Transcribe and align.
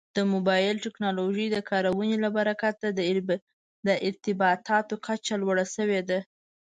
د 0.17 0.19
موبایل 0.33 0.75
ټکنالوژۍ 0.85 1.47
د 1.51 1.57
کارونې 1.69 2.15
له 2.23 2.29
برکته 2.37 2.87
د 3.87 3.89
ارتباطاتو 4.07 4.95
کچه 5.05 5.33
لوړه 5.41 5.65
شوې 5.75 6.01
ده. 6.09 6.19